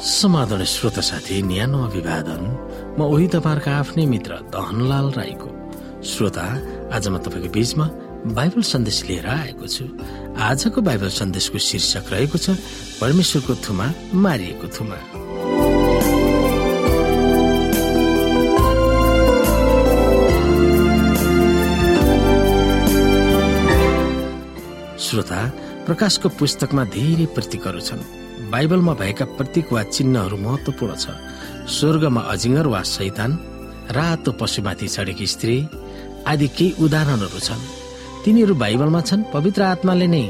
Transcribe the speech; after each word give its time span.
समाधान 0.00 0.64
श्रोत 0.64 0.98
साथी 1.04 1.42
न्यानो 1.44 1.78
अभिवादन। 1.84 2.42
म 2.96 3.04
उही 3.04 3.26
तपाईँहरूको 3.36 3.70
आफ्नै 3.70 4.04
मित्र 4.08 4.32
दहनलाल 4.48 5.06
राईको। 5.12 5.48
श्रोता 6.00 6.44
आज 6.96 7.08
म 7.12 7.20
तपाईँको 7.20 7.52
बीचमा 7.52 7.86
बाइबल 8.32 8.62
सन्देश 8.64 8.98
लिएर 9.08 9.26
आएको 9.28 9.66
छु। 9.68 9.84
आजको 10.40 10.80
बाइबल 10.80 11.08
सन्देशको 11.12 11.58
शीर्षक 11.60 12.08
रहेको 12.16 12.38
छ 12.40 12.56
परमेश्वरको 12.96 13.54
थुमा 13.60 13.86
मारिएको 14.16 14.66
थुमा। 14.72 14.98
श्रोता 24.96 25.40
प्रकाशको 25.84 26.28
पुस्तकमा 26.40 26.84
धेरै 26.88 27.26
प्रतीकहरू 27.36 27.80
छन्। 27.84 28.00
बाइबलमा 28.50 28.94
भएका 29.00 29.24
प्रतीक 29.38 29.72
वा 29.72 29.82
चिन्हहरू 29.94 30.36
महत्वपूर्ण 30.36 30.94
छ। 30.96 31.06
स्वर्गमा 31.70 32.20
अजिङ्गर 32.32 32.66
वा 32.66 32.82
शैतान 32.82 33.30
रातो 33.96 34.30
पशुमाथि 34.40 34.86
चढेकी 34.88 35.26
स्त्री 35.26 35.56
आदि 36.26 36.48
केही 36.58 36.74
उदाहरणहरू 36.84 37.40
छन्। 37.46 37.62
तिनीहरू 38.24 38.54
बाइबलमा 38.54 39.00
छन् 39.08 39.28
पवित्र 39.34 39.62
आत्माले 39.74 40.06
नै 40.06 40.24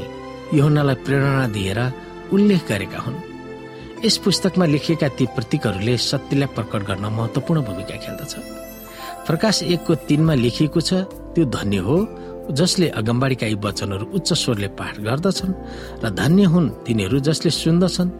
योहनालाई 0.53 0.97
प्रेरणा 1.05 1.45
दिएर 1.55 1.79
उल्लेख 2.33 2.61
गरेका 2.69 2.99
हुन्। 3.05 3.17
यस 4.05 4.15
पुस्तकमा 4.25 4.65
लेखिएका 4.73 5.07
ती 5.17 5.25
प्रतीकहरूले 5.35 5.97
सत्यलाई 6.09 6.53
प्रकट 6.57 6.81
गर्न 6.89 7.05
महत्वपूर्ण 7.17 7.59
भूमिका 7.67 7.95
खेल्दछ। 8.05 8.33
प्रकाश 9.27 9.55
एकको 9.73 9.93
तिनमा 10.07 10.33
लेखिएको 10.45 10.81
छ 10.81 10.91
त्यो 11.33 11.45
धन्य 11.57 11.77
हो 11.87 11.97
जसले 12.49 12.87
अगम्बाडीका 12.99 13.47
यी 13.47 13.55
वचनहरू 13.63 14.05
उच्च 14.17 14.29
स्वरले 14.33 14.67
पाठ 14.79 14.95
गर्दछन् 15.07 15.53
र 16.03 16.09
धन्य 16.09 16.43
हुन् 16.53 16.69
तिनीहरू 16.85 17.19
जसले 17.27 17.51
सुन्दछन् 17.53 18.11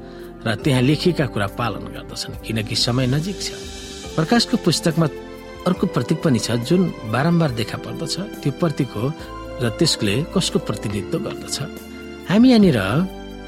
र 0.45 0.55
त्यहाँ 0.63 0.81
लेखिएका 0.81 1.25
कुरा 1.33 1.47
पालन 1.59 1.83
गर्दछन् 1.95 2.39
किनकि 2.45 2.75
समय 2.75 3.07
नजिक 3.07 3.37
छ। 3.41 3.49
प्रकाशको 4.15 4.55
पुस्तकमा 4.65 5.07
अर्को 5.67 5.85
प्रतीक 5.95 6.17
पनि 6.23 6.39
छ 6.39 6.57
जुन 6.67 6.81
बारम्बार 7.11 7.51
देखा 7.59 7.77
पर्दछ। 7.85 8.15
त्यो 8.41 8.51
प्रतीक 8.61 8.89
हो 8.95 9.05
र 9.61 9.69
त्यसले 9.77 10.15
कसको 10.33 10.59
प्रतिनिधित्व 10.67 11.17
गर्दछ? 11.27 11.57
हामी 12.29 12.47
यहाँनिर 12.49 12.79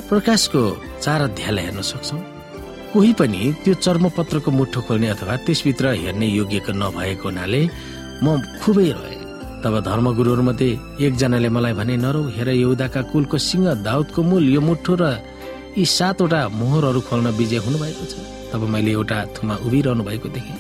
प्रकाशको 0.09 0.61
चार 1.01 1.21
अध्यायलाई 1.21 1.65
हेर्न 1.65 1.81
सक्छौ। 1.81 2.17
कोही 2.93 3.13
पनि 3.17 3.41
त्यो 3.63 3.73
चर्मपत्रको 3.73 4.51
मुठो 4.51 4.81
खोल्ने 4.85 5.07
अथवा 5.15 5.35
त्यसभित्र 5.45 5.85
हेर्ने 6.03 6.27
योग्यको 6.27 6.71
नभएको 6.77 7.27
हुनाले 7.29 7.61
म 8.23 8.37
खुबै 8.61 8.89
रहे 8.93 9.22
तब 9.63 9.79
धर्मगुरुहरूमध्ये 9.79 10.69
एकजनाले 10.99 11.49
मलाई 11.49 11.73
भने 11.73 11.95
नरौ 11.97 12.21
हेर 12.35 12.49
यहुदाका 12.49 13.01
कुलको 13.11 13.37
सिंह 13.37 13.65
दाउदको 13.79 14.19
मूल 14.23 14.43
यो 14.49 14.61
मुठो 14.61 14.93
र 15.01 15.03
यी 15.77 15.85
सातवटा 15.87 16.39
मोहरहरू 16.51 17.01
खोल्न 17.07 17.27
विजय 17.39 17.57
हुनुभएको 17.65 18.05
छ। 18.05 18.13
तब 18.51 18.61
मैले 18.69 18.91
एउटा 18.91 19.17
थुमा 19.35 19.55
उभिरहनु 19.65 20.03
भएको 20.03 20.29
देखेँ 20.35 20.57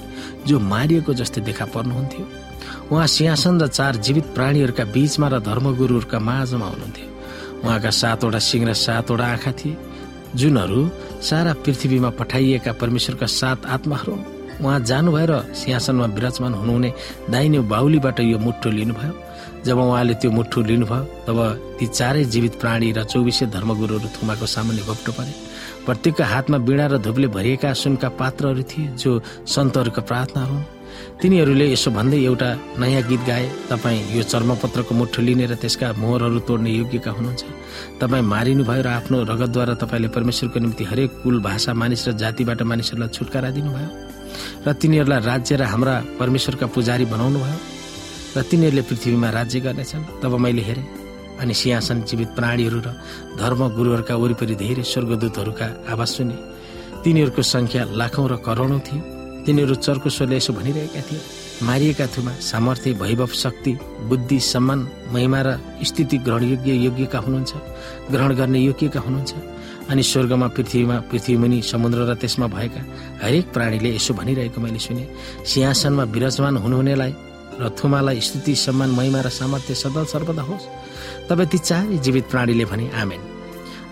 जो 0.47 0.55
मारिएको 0.71 1.13
जस्तै 1.13 1.41
देखा 1.43 1.65
पर्नुहुन्थ्यो। 1.75 2.25
उहाँ 2.91 3.07
सिंहासन 3.07 3.61
र 3.61 3.67
चार 3.67 3.95
जीवित 4.05 4.25
प्राणीहरूका 4.35 4.83
बीचमा 4.95 5.27
र 5.27 5.39
धर्मगुरुहरूका 5.45 6.19
माझमा 6.19 6.65
हुनुहुन्थ्यो। 6.65 7.07
उहाँका 7.63 7.89
सातवटा 7.91 8.39
सिंह 8.39 8.63
र 8.67 8.73
सातवटा 8.73 9.25
आँखा 9.27 9.51
थिए 9.59 9.77
जुनहरू 10.35 10.81
सारा 11.21 11.53
पृथ्वीमा 11.61 12.09
पठाइएका 12.19 12.71
परमेश्वरका 12.81 13.27
सात 13.29 13.65
आत्माहरू 13.65 14.15
उहाँ 14.61 14.79
जानुभयो 14.89 15.25
र 15.29 15.33
सिंहासनमा 15.53 16.05
विराजमान 16.17 16.53
हुनुहुने 16.53 16.89
दाहिने 17.31 17.59
बाहुलीबाट 17.71 18.19
यो 18.19 18.37
मुठो 18.39 18.69
लिनुभयो। 18.69 19.13
जब 19.65 19.77
उहाँले 19.79 20.13
त्यो 20.19 20.31
मुठो 20.31 20.61
लिनुभयो 20.61 21.03
तब 21.27 21.39
ती 21.79 21.85
चारै 21.87 22.23
जीवित 22.33 22.53
प्राणी 22.61 22.91
र 22.91 23.03
चौबिसै 23.03 23.45
धर्मगुरुहरू 23.55 24.07
थुमाको 24.15 24.45
सामान्य 24.45 24.81
घोप्टो 24.83 25.11
परे। 25.17 25.33
प्रत्येकको 25.85 26.23
हातमा 26.23 26.57
बिडा 26.67 26.85
र 26.87 26.97
धुपले 26.99 27.27
भरिएका 27.27 27.73
सुनका 27.73 28.09
पात्रहरू 28.19 28.63
थिए 28.69 28.87
जो 28.99 29.11
सन्तहरूको 29.47 30.01
प्रार्थना 30.03 30.43
हुन्। 30.43 30.63
तिनीहरूले 31.21 31.65
यसो 31.73 31.89
भन्दै 31.91 32.19
एउटा 32.21 32.49
नयाँ 32.79 33.03
गीत 33.09 33.21
गाए 33.27 33.45
तपाईँ 33.71 34.01
यो 34.15 34.23
चर्मपत्रको 34.23 34.93
मुठो 34.95 35.19
लिने 35.25 35.45
र 35.51 35.55
त्यसका 35.55 35.87
मोहरहरू 35.97 36.39
तोड्ने 36.47 36.69
योग्यका 36.69 37.11
हुनुहुन्छ। 37.11 37.43
तपाईँ 37.99 38.23
मारिनुभयो 38.33 38.81
र 38.83 38.87
आफ्नो 38.99 39.17
रगतद्वारा 39.31 39.73
तपाईँले 39.81 40.07
परमेश्वरको 40.15 40.59
निम्ति 40.59 40.83
हरेक 40.91 41.09
कुल 41.23 41.35
भाषा 41.41 41.73
मानिस 41.73 42.07
र 42.07 42.11
जातिबाट 42.21 42.61
मानिसहरूलाई 42.61 43.09
छुटकारा 43.15 43.49
दिनुभयो। 43.49 44.12
र 44.67 44.73
तिनीहरूलाई 44.73 45.19
राज्य 45.21 45.55
र 45.55 45.63
हाम्रा 45.63 45.93
परमेश्वरका 46.19 46.65
पुजारी 46.67 47.05
बनाउनु 47.05 47.39
भयो। 47.39 47.57
र 48.37 48.41
तिनीहरूले 48.41 48.81
पृथ्वीमा 48.81 49.29
राज्य 49.29 49.59
गर्नेछन्। 49.59 50.03
तब 50.21 50.33
मैले 50.39 50.61
हेरेँ 50.61 50.87
अनि 51.41 51.53
सिंहासन 51.53 52.01
जीवित 52.07 52.29
प्राणीहरू 52.37 52.79
र 52.85 52.89
धर्म 53.37 53.61
गुरुहरूका 53.75 54.15
वरिपरि 54.15 54.55
धेरै 54.55 54.83
स्वर्गदूतहरूका 54.83 55.67
आवाज 55.91 56.07
सुने। 56.07 56.35
तिनीहरूको 57.03 57.41
संख्या 57.41 57.81
लाखौं 57.99 58.25
र 58.29 58.35
करोडौँ 58.45 58.79
थियो। 58.79 59.01
तिनीहरू 59.45 59.75
चर्को 59.75 60.09
स्वरले 60.09 60.35
यसो 60.37 60.53
भनिरहेका 60.53 61.01
थिए। 61.03 61.21
मारिएका 61.63 62.05
थुमा 62.07 62.31
सामर्थ्य 62.41 62.91
वैभव 63.01 63.31
शक्ति 63.43 63.71
बुद्धि 64.09 64.39
सम्मान 64.39 64.79
महिमा 65.13 65.41
र 65.45 65.49
स्थिति 65.83 66.17
ग्रहणयोग्य 66.25 66.71
योग्यका 66.87 67.19
हुनुहुन्छ। 67.19 67.53
ग्रहण 68.11 68.31
गर्ने 68.33 68.59
योग्यका 68.59 68.99
हुनुहुन्छ। 68.99 69.31
अनि 69.89 70.03
स्वर्गमा 70.03 70.47
पृथ्वीमा 70.55 70.95
पृथ्वीमुनि 71.11 71.61
समुद्र 71.61 71.99
र 72.09 72.13
त्यसमा 72.21 72.47
भएका 72.47 72.81
हरेक 73.23 73.45
प्राणीले 73.53 73.89
यसो 73.95 74.13
भनिरहेको 74.13 74.59
मैले 74.61 74.79
सुने। 74.79 75.05
सिंहासनमा 75.45 76.03
विराजमान 76.13 76.55
हुनुहुनेलाई 76.63 77.13
र 77.61 77.69
थुमालाई 77.77 78.19
स्थिति 78.19 78.53
सम्मान 78.55 78.89
महिमा 78.97 79.19
र 79.21 79.29
सामर्थ्य 79.29 79.73
सदा 79.75 80.03
सर्वदा 80.13 80.43
होस्। 80.49 80.65
तब 81.29 81.39
ती 81.51 81.57
चारै 81.57 81.97
जीवित 81.99 82.25
प्राणीले 82.31 82.65
भने 82.65 82.85
आमेन। 83.01 83.21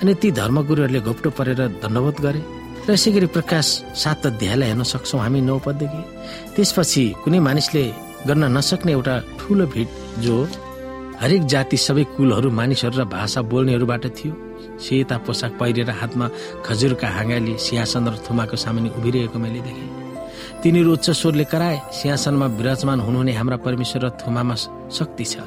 अनि 0.02 0.14
ती 0.22 0.32
धर्मगुरुहरूले 0.32 1.00
घोप्टो 1.00 1.30
परेर 1.38 1.62
दण्डवत 1.84 2.18
गरे 2.26 2.42
र 2.88 2.90
यसै 2.92 3.12
गरी 3.12 3.28
प्रकाश 3.36 3.66
सात 3.94 4.26
अध्यायलाई 4.26 4.68
हेर्न 4.68 4.84
सक्छौँ 4.84 5.22
हामी 5.22 5.42
नौ 5.46 5.58
पददेखि। 5.66 6.04
त्यसपछि 6.56 7.04
कुनै 7.24 7.40
मानिसले 7.40 7.84
गर्न 8.28 8.44
नसक्ने 8.58 8.92
एउटा 8.92 9.16
ठुलो 9.40 9.66
भिड 9.74 9.88
जो 10.24 10.36
हरेक 11.22 11.44
जाति 11.46 11.78
सबै 11.78 12.04
कुलहरू 12.18 12.50
मानिसहरू 12.50 12.98
र 12.98 13.04
भाषा 13.06 13.42
बोल्नेहरूबाट 13.46 14.06
थियो। 14.18 14.34
सेता 14.82 15.18
पोसाक 15.22 15.52
पहिरेर 15.60 15.90
हातमा 15.94 16.26
खजुरका 16.66 17.08
हाँगाली 17.08 17.54
सिंहासन 17.62 18.08
र 18.10 18.16
थुमाको 18.26 18.56
सामान्य 18.58 18.90
उभिरहेको 18.98 19.38
मैले 19.38 19.62
देखेँ। 19.62 19.90
तिनीहरू 20.62 20.90
उच्च 20.94 21.10
स्वरले 21.14 21.46
कराए 21.46 21.78
सिंहासनमा 21.94 22.46
विराजमान 22.58 23.00
हुनुहुने 23.06 23.34
हाम्रा 23.38 23.58
परमेश्वर 23.62 24.02
र 24.02 24.10
थुमामा 24.18 24.56
शक्ति 24.90 25.26
छ। 25.26 25.46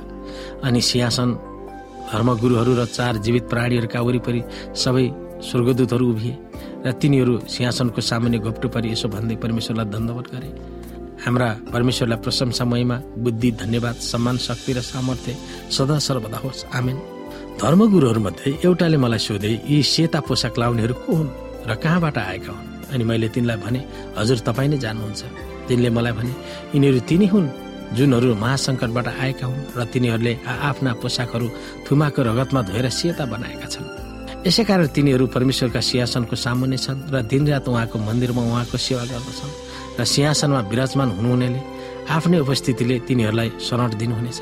अनि 0.62 0.80
सिंहासन 0.80 1.28
धर्मगुरुहरू 2.12 2.72
र 2.78 2.84
चार 2.86 3.16
जीवित 3.18 3.44
प्राणीहरूका 3.50 4.00
वरिपरि 4.00 4.42
सबै 4.78 5.06
स्वर्गदूतहरू 5.42 6.06
उभिए 6.06 6.34
र 6.86 6.92
तिनीहरू 6.94 7.34
सिंहासनको 7.50 8.00
सामान्य 8.00 8.38
घोप्टो 8.38 8.68
परि 8.70 8.92
यसो 8.92 9.08
भन्दै 9.08 9.36
परमेश्वरलाई 9.42 9.86
धन्यवाद 9.90 10.26
गरे। 10.34 10.50
हाम्रा 11.24 11.48
परमेश्वरलाई 11.72 12.18
प्रशंसा 12.20 12.64
महिमा 12.64 12.96
बुद्धि 13.24 13.50
धन्यवाद 13.56 13.96
सम्मान 14.12 14.36
शक्ति 14.36 14.72
र 14.76 14.80
सामर्थ्य 14.84 15.32
सदा 15.72 15.98
सर्वदा 15.98 16.38
होस्। 16.44 16.64
आमेन। 16.76 16.96
धर्मगुरुहरूमध्ये 17.56 18.60
एउटाले 18.64 18.96
मलाई 19.00 19.18
सोधे 19.18 19.50
यी 19.64 19.82
सेता 19.82 20.20
पोसाक 20.20 20.58
लाउनेहरू 20.60 20.94
को 20.94 21.12
हुन् 21.16 21.30
र 21.64 21.74
कहाँबाट 21.80 22.18
आएका 22.18 22.52
हुन्? 22.52 22.92
अनि 22.92 23.04
मैले 23.08 23.28
तिनलाई 23.32 23.56
भने 23.56 23.80
हजुर 24.20 24.38
तपाईँ 24.44 24.68
नै 24.68 24.78
जान्नुहुन्छ 24.84 25.22
तिनले 25.68 25.90
मलाई 25.96 26.12
भने 26.12 26.32
यिनीहरू 26.76 27.00
तिनी 27.08 27.26
हुन् 27.32 27.48
जुनहरू 27.96 28.34
महासङ्कटबाट 28.44 29.08
आएका 29.08 29.46
हुन् 29.48 29.64
र 29.80 29.84
तिनीहरूले 29.92 30.32
आफ्ना 30.44 30.92
पोसाकहरू 31.00 31.46
थुमाको 31.88 32.20
रगतमा 32.20 32.60
धोएर 32.68 32.86
सेता 33.00 33.24
बनाएका 33.32 33.68
छन्। 33.72 33.86
यसै 34.44 34.64
कारण 34.68 34.86
तिनीहरू 34.92 35.24
परमेश्वरका 35.32 35.80
सिंहासनको 35.88 36.36
सामुन्ने 36.36 36.78
छन् 36.84 37.08
र 37.08 37.22
दिनरात 37.32 37.64
उहाँको 37.64 37.96
मन्दिरमा 37.96 38.42
उहाँको 38.44 38.76
सेवा 38.76 39.04
गर्दछन्। 39.08 39.63
र 39.98 40.04
सिंहासनमा 40.04 40.60
विराजमान 40.70 41.08
हुनुहुनेले 41.18 41.60
आफ्नै 42.10 42.38
उपस्थितिले 42.44 42.96
तिनीहरूलाई 43.08 43.50
शरण 43.66 43.90
दिनुहुनेछ। 44.00 44.40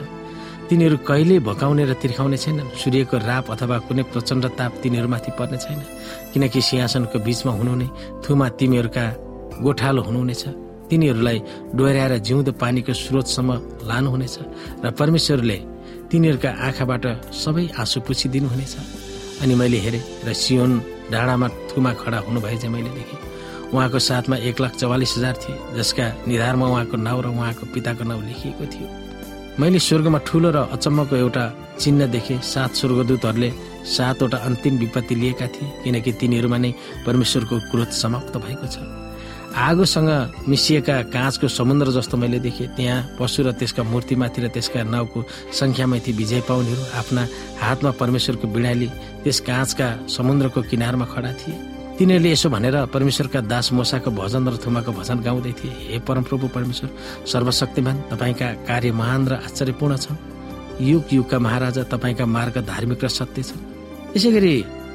तिनीहरू 0.68 0.96
कहिल्यै 1.08 1.44
भकाउने 1.48 1.84
र 1.84 1.92
तिर्खाउने 2.02 2.38
छैनन्। 2.44 2.72
सूर्यको 2.80 3.16
राप 3.28 3.44
अथवा 3.54 3.76
कुनै 3.86 4.02
प्रचण्ड 4.12 4.44
ताप 4.58 4.72
तिनीहरूमाथि 4.82 5.30
पर्ने 5.38 5.58
छैन। 5.64 5.80
किनकि 6.32 6.60
सिंहासनको 6.68 7.16
बीचमा 7.26 7.52
हुनुहुने 7.58 7.86
थुमा 8.24 8.46
तिमीहरूका 8.58 9.04
गोठालो 9.64 10.00
हुनुहुनेछ। 10.08 10.42
तिनीहरूलाई 10.88 11.38
डोर्याएर 11.76 12.12
जिउँदो 12.26 12.52
पानीको 12.62 12.92
स्रोतसम्म 12.92 13.50
लानुहुनेछ 13.88 14.36
र 14.84 14.86
परमेश्वरले 14.98 15.58
तिनीहरूका 16.10 16.50
आँखाबाट 16.66 17.04
सबै 17.32 17.64
आँसु 17.80 17.98
पुछिदिनुहुनेछ। 18.06 18.74
अनि 19.42 19.54
मैले 19.60 19.78
हेरेँ 19.84 20.02
र 20.26 20.28
सियोन 20.32 20.72
डाँडामा 21.12 21.48
थुमा 21.68 21.90
खडा 22.00 22.18
हुनुभए 22.26 22.56
चाहिँ 22.56 22.72
मैले 22.74 22.90
देखेँ। 22.96 23.31
उहाँको 23.72 23.98
साथमा 23.98 24.36
एक 24.36 24.60
लाख 24.60 24.72
चौवालिस 24.76 25.16
हजार 25.16 25.36
थिए 25.42 25.56
जसका 25.76 26.06
निधारमा 26.28 26.66
उहाँको 26.68 26.96
नाउँ 26.96 27.22
र 27.22 27.26
उहाँको 27.28 27.66
पिताको 27.74 28.04
नाउँ 28.04 28.22
लेखिएको 28.22 28.66
थियो। 28.68 28.88
मैले 29.60 29.78
स्वर्गमा 29.78 30.18
ठुलो 30.28 30.50
र 30.50 30.58
अचम्मको 30.72 31.16
एउटा 31.16 31.44
चिन्ह 31.80 32.06
देखेँ। 32.06 32.40
सात 32.40 32.70
स्वर्गदूतहरूले 32.76 33.50
सातवटा 33.84 34.38
अन्तिम 34.48 34.78
विपत्ति 34.78 35.14
लिएका 35.14 35.46
थिए 35.46 35.68
किनकि 35.84 36.12
तिनीहरूमा 36.20 36.58
नै 36.58 36.72
परमेश्वरको 37.06 37.56
क्रोध 37.70 37.90
समाप्त 37.92 38.36
भएको 38.36 38.66
छ। 38.66 38.76
आगोसँग 39.52 40.48
मिसिएका 40.48 40.96
काँचको 41.12 41.48
समुद्र 41.48 41.92
जस्तो 41.92 42.16
मैले 42.16 42.38
देखेँ। 42.40 42.72
त्यहाँ 42.76 43.16
पशु 43.20 43.42
र 43.44 43.52
त्यसका 43.52 43.82
मूर्तिमाथि 43.84 44.40
र 44.40 44.48
त्यसका 44.48 44.82
नाउँको 44.88 45.24
सङ्ख्यामाथि 45.52 46.12
विजय 46.12 46.40
पाउनेहरू 46.48 46.84
आफ्ना 46.96 47.22
हातमा 47.60 47.90
परमेश्वरको 48.00 48.46
बिडाली 48.48 48.88
त्यस 49.24 49.40
काँचका 49.44 49.88
समुद्रको 50.08 50.60
किनारमा 50.72 51.04
खडा 51.04 51.32
थिए। 51.40 51.56
तिनीहरूले 51.98 52.30
यसो 52.32 52.48
भनेर 52.48 52.76
परमेश्वरका 52.94 53.40
दास 53.52 53.72
मोसाको 53.72 54.10
भजन 54.10 54.48
र 54.48 54.56
थुमाको 54.64 54.92
भजन 54.92 55.18
गाउँदै 55.22 55.52
थिए। 55.58 55.72
हे 55.90 55.98
परमप्रभु 56.08 56.48
परमेश्वर 56.56 56.88
सर्वशक्तिमान 57.32 57.96
तपाईँका 58.10 58.48
कार्य 58.68 58.90
महान 58.92 59.22
र 59.28 59.32
आश्चर्यपूर्ण 59.46 59.96
छन्। 59.96 60.16
युग 60.80 61.04
युगका 61.12 61.38
महाराजा 61.38 61.82
तपाईँका 61.92 62.26
मार्ग 62.26 62.56
धार्मिक 62.64 63.04
र 63.04 63.08
सत्य 63.08 63.42
छन्। 63.42 63.62
यसै 64.16 64.30
गरी 64.32 64.54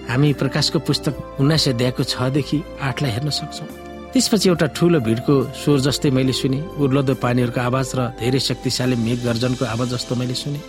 हामी 0.09 0.33
प्रकाशको 0.41 0.79
पुस्तक 0.79 1.13
उन्नाइस 1.39 1.63
सय 1.63 1.71
अध्यायको 1.73 2.03
छदेखि 2.03 2.57
आठलाई 2.81 3.11
हेर्न 3.11 3.29
सक्छौँ। 3.29 3.69
त्यसपछि 4.13 4.49
एउटा 4.49 4.67
ठुलो 4.73 4.99
भिडको 4.99 5.35
स्वर 5.53 5.79
जस्तै 5.85 6.09
मैले 6.17 6.33
सुने 6.33 6.59
उर्लदो 6.81 7.13
पानीहरूको 7.21 7.61
आवाज 7.61 7.87
र 7.93 7.99
धेरै 8.19 8.39
शक्तिशाली 8.39 8.95
मेघ 9.05 9.19
गर्जनको 9.21 9.63
आवाज 9.65 9.87
जस्तो 9.93 10.15
मैले 10.15 10.33
सुने 10.33 10.59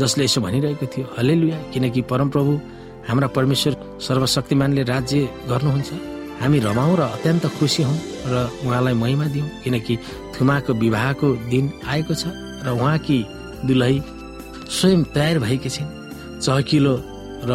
जसले 0.00 0.24
यसो 0.24 0.40
भनिरहेको 0.46 0.86
थियो 0.92 1.06
हले 1.18 1.34
लुया 1.40 1.58
किनकि 1.72 2.00
परमप्रभु 2.06 2.52
हाम्रा 3.08 3.28
परमेश्वर 3.36 3.72
सर्वशक्तिमानले 4.00 4.82
राज्य 4.82 5.18
गर्नुहुन्छ। 5.50 5.90
हामी 6.40 6.58
रमाउँ 6.58 6.96
र 6.96 7.02
अत्यन्त 7.14 7.44
खुसी 7.58 7.82
हौ 7.82 7.94
र 8.26 8.34
उहाँलाई 8.66 8.94
महिमा 8.94 9.26
दिउँ 9.34 9.48
किनकि 9.62 9.94
थुमाको 10.34 10.72
विवाहको 10.74 11.28
दिन 11.50 11.64
आएको 11.86 12.14
छ 12.14 12.24
र 12.66 12.68
उहाँकी 12.72 13.18
दुलही 13.66 13.98
स्वयं 14.70 15.02
तयार 15.14 15.38
भएकी 15.38 15.70
छिन्। 15.70 15.90
चहकिलो 16.40 16.94
र 17.46 17.52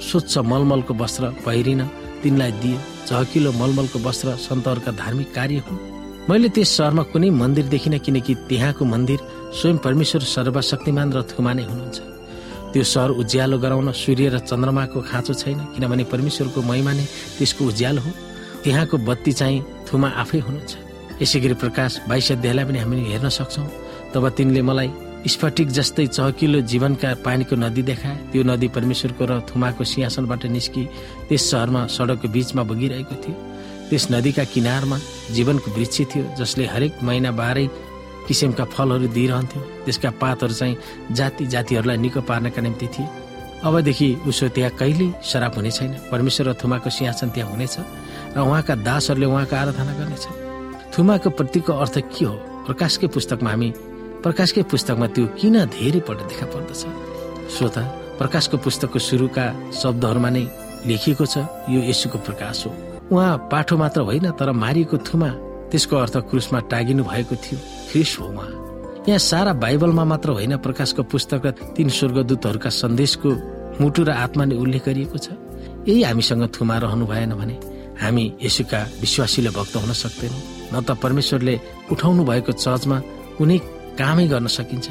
स्वच्छ 0.00 0.38
मलमलको 0.44 0.94
वस्त्र 0.94 1.24
पहिरिन 1.46 1.80
तिनलाई 2.22 2.52
दिए। 2.62 2.78
चहकिलो 3.08 3.52
मलमलको 3.52 3.98
वस्त्र 3.98 4.36
सन्तहरूका 4.36 4.92
धार्मिक 4.92 5.28
कार्य 5.34 5.62
हुन्। 5.66 5.80
मैले 6.28 6.48
त्यस 6.52 6.68
सहरमा 6.76 7.02
कुनै 7.12 7.30
मन्दिर 7.32 7.66
देखिनँ 7.72 7.98
किनकि 8.04 8.34
त्यहाँको 8.48 8.84
मन्दिर 8.84 9.18
स्वयं 9.56 9.78
परमेश्वर 9.80 10.22
सर्वशक्तिमान 10.34 11.12
र 11.12 11.22
थुमा 11.30 11.52
नै 11.52 11.64
हुनुहुन्छ। 11.64 12.17
त्यो 12.72 12.84
सहर 12.84 13.10
उज्यालो 13.20 13.58
गराउन 13.58 13.92
सूर्य 13.92 14.28
र 14.28 14.38
चन्द्रमाको 14.44 15.00
खाँचो 15.00 15.34
छैन 15.34 15.58
किनभने 15.74 16.04
परमेश्वरको 16.12 16.60
महिमा 16.62 16.92
नै 16.92 17.04
त्यसको 17.38 17.64
उज्यालो 17.64 18.00
हो। 18.00 18.10
त्यहाँको 18.64 18.96
बत्ती 19.08 19.32
चाहिँ 19.32 19.64
थुमा 19.88 20.08
आफै 20.22 20.38
हुनुहुन्छ। 20.46 20.72
यसै 21.22 21.38
गरी 21.40 21.54
प्रकाश 21.62 21.90
बाइस 22.08 22.32
अध्यायलाई 22.32 22.64
पनि 22.64 22.78
हामी 22.78 22.96
हेर्न 23.10 23.28
सक्छौँ। 23.28 23.68
तब 24.12 24.28
तिनले 24.36 24.62
मलाई 24.62 24.90
स्फटिक 25.26 25.68
जस्तै 25.68 26.06
चहकिलो 26.06 26.60
जीवनका 26.70 27.08
पानीको 27.24 27.56
नदी 27.56 27.82
देखाए। 27.82 28.16
त्यो 28.30 28.42
नदी 28.44 28.68
परमेश्वरको 28.76 29.24
र 29.24 29.32
थुमाको 29.48 29.84
सिंहासनबाट 29.84 30.46
निस्कि 30.46 30.82
त्यस 31.28 31.42
सहरमा 31.50 31.86
सडकको 31.88 32.28
बीचमा 32.28 32.62
बगिरहेको 32.62 33.14
थियो। 33.22 33.36
त्यस 33.88 34.04
नदीका 34.12 34.44
किनारमा 34.54 34.96
जीवनको 35.34 35.68
वृक्ष 35.72 35.98
थियो 36.12 36.24
जसले 36.38 36.64
हरेक 36.68 37.02
महिना 37.02 37.30
बाह्रै 37.32 37.66
किसिमका 38.28 38.64
फलहरू 38.68 39.08
दिइरहन्थ्यो। 39.08 39.60
त्यसका 39.84 40.10
पातहरू 40.20 40.54
चाहिँ 40.54 40.76
जाति 41.12 41.46
जातिहरूलाई 41.48 41.96
निको 41.96 42.20
पार्नका 42.28 42.60
निम्ति 42.62 42.86
थिए। 42.94 43.06
अबदेखि 43.64 44.08
उसो 44.28 44.48
त्यहाँ 44.54 44.76
कहिल्यै 44.78 45.24
शराब 45.24 45.54
हुने 45.56 45.70
छैन। 45.70 45.92
परमेश्वर 46.12 46.46
र 46.48 46.52
थुमाको 46.60 46.90
सिंहासन 46.90 47.28
त्यहाँ 47.34 47.50
हुनेछ 47.50 47.76
र 48.36 48.38
उहाँका 48.38 48.74
दासहरूले 48.86 49.26
उहाँको 49.26 49.56
आराधना 49.56 49.92
गर्नेछ। 49.98 50.24
थुमाको 50.94 51.28
प्रतिको 51.30 51.72
अर्थ 51.72 51.96
के 52.12 52.24
हो? 52.24 52.34
प्रकाशकै 52.68 53.06
पुस्तकमा 53.08 53.50
हामी 53.50 53.68
प्रकाशकै 54.22 54.62
पुस्तकमा 54.68 55.06
त्यो 55.14 55.24
किन 55.40 55.56
धेरै 55.72 56.00
पल्ट 56.06 56.20
देखा 56.28 56.46
पर्दछ? 56.52 56.80
श्रोता 57.48 57.82
प्रकाशको 58.20 58.56
पुस्तकको 58.60 58.98
सुरुका 58.98 59.44
शब्दहरूमा 59.72 60.30
नै 60.30 60.44
लेखिएको 60.86 61.24
छ 61.24 61.48
यो 61.72 61.80
यसुको 61.90 62.18
प्रकाश 62.20 62.66
हो। 62.66 62.70
उहाँ 63.10 63.48
पाठो 63.50 63.74
मात्र 63.76 64.00
होइन 64.04 64.30
तर 64.38 64.52
मारिएको 64.52 64.96
थुमा 65.00 65.30
त्यसको 65.70 65.96
अर्थ 65.96 66.16
क्रुसमा 66.30 66.58
टागिनु 66.72 67.02
भएको 67.04 67.34
थियो। 67.34 67.58
ख्रिस 67.90 68.10
हो 68.20 68.26
उहाँ 68.28 68.50
यहाँ 69.08 69.18
सारा 69.18 69.52
बाइबलमा 69.62 70.04
मात्र 70.04 70.28
होइन 70.36 70.56
प्रकाशको 70.60 71.02
पुस्तक 71.02 71.42
र 71.46 71.50
तीन 71.76 71.88
स्वर्गदूतहरूका 71.88 72.70
सन्देशको 72.82 73.30
मुटु 73.80 74.02
र 74.04 74.10
आत्मा 74.24 74.44
नै 74.44 74.56
उल्लेख 74.56 74.84
गरिएको 74.84 75.18
छ। 75.18 75.32
यही 75.88 76.02
हामीसँग 76.02 76.44
थुमा 76.52 76.76
रहनु 76.84 77.04
भएन 77.06 77.32
भने 77.40 77.56
हामी 78.02 78.24
यसुका 78.42 78.80
विश्वासीले 79.00 79.50
भक्त 79.50 79.74
हुन 79.80 79.92
सक्दैनौँ। 79.92 80.42
न 80.72 80.74
त 80.84 80.90
परमेश्वरले 81.00 81.54
उठाउनु 81.92 82.22
भएको 82.24 82.52
चर्चमा 82.52 82.96
कुनै 83.38 83.58
कामै 83.96 84.26
गर्न 84.28 84.46
सकिन्छ। 84.46 84.86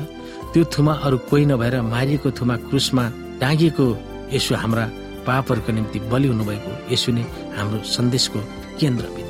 त्यो 0.54 0.64
थुमा 0.74 0.94
अरू 1.06 1.18
कोही 1.30 1.46
नभएर 1.46 1.76
मारिएको 1.94 2.30
थुमा 2.32 2.56
क्रुसमा 2.68 3.04
टाँगिएको 3.42 3.86
यसो 4.34 4.56
हाम्रा 4.56 4.86
पापहरूको 5.28 5.72
निम्ति 5.78 6.00
बलि 6.10 6.28
हुनुभएको 6.34 6.72
यसो 6.94 7.12
नै 7.12 7.24
हाम्रो 7.58 7.78
सन्देशको 7.86 8.40
हुनुहुन्छ 8.40 9.27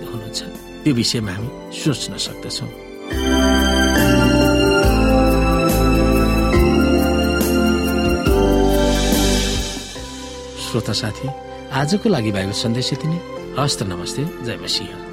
त्यो 0.88 0.96
विषयमा 0.96 1.32
हामी 1.32 1.50
सोच्न 1.76 2.16
सक्दछौँ। 2.16 2.70
श्रोता 10.64 10.94
साथी 10.96 11.28
आजको 11.76 12.08
लागि 12.10 12.32
भएको 12.32 12.56
सन्देश 12.56 12.94
यति 12.94 13.08
नै। 13.08 13.20
हस्त 13.60 13.84
नमस्ते 13.84 14.24
जय 14.48 14.58
मसिंह। 14.64 15.07